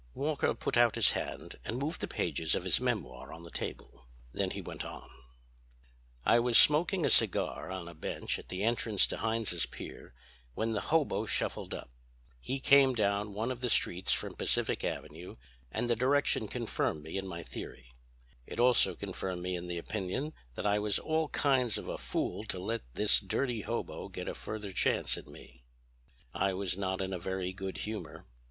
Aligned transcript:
Walker 0.15 0.55
put 0.55 0.77
out 0.77 0.95
his 0.95 1.11
hand 1.11 1.57
and 1.63 1.77
moved 1.77 2.01
the 2.01 2.07
pages 2.07 2.55
of 2.55 2.63
his 2.63 2.81
memoir 2.81 3.31
on 3.31 3.43
the 3.43 3.51
table. 3.51 4.07
Then 4.33 4.49
he 4.49 4.59
went 4.59 4.83
on: 4.83 5.07
"I 6.25 6.39
was 6.39 6.57
smoking 6.57 7.05
a 7.05 7.09
cigar 7.11 7.69
on 7.69 7.87
a 7.87 7.93
bench 7.93 8.39
at 8.39 8.49
the 8.49 8.63
entrance 8.63 9.05
to 9.05 9.17
Heinz's 9.17 9.67
Pier 9.67 10.15
when 10.55 10.71
the 10.71 10.81
hobo 10.89 11.27
shuffled 11.27 11.75
up. 11.75 11.91
He 12.39 12.59
came 12.59 12.95
down 12.95 13.35
one 13.35 13.51
of 13.51 13.61
the 13.61 13.69
streets 13.69 14.11
from 14.11 14.33
Pacific 14.33 14.83
Avenue, 14.83 15.35
and 15.71 15.87
the 15.87 15.95
direction 15.95 16.47
confirmed 16.47 17.03
me 17.03 17.15
in 17.19 17.27
my 17.27 17.43
theory. 17.43 17.91
It 18.47 18.59
also 18.59 18.95
confirmed 18.95 19.43
me 19.43 19.55
in 19.55 19.67
the 19.67 19.77
opinion 19.77 20.33
that 20.55 20.65
I 20.65 20.79
was 20.79 20.97
all 20.97 21.27
kinds 21.29 21.77
of 21.77 21.87
a 21.87 21.99
fool 21.99 22.43
to 22.45 22.57
let 22.57 22.81
this 22.95 23.19
dirty 23.19 23.61
hobo 23.61 24.09
get 24.09 24.27
a 24.27 24.33
further 24.33 24.71
chance 24.71 25.15
at 25.15 25.27
me. 25.27 25.63
"I 26.33 26.53
was 26.55 26.75
not 26.75 27.01
in 27.01 27.13
a 27.13 27.19
very 27.19 27.53
good 27.53 27.77
humor. 27.77 28.25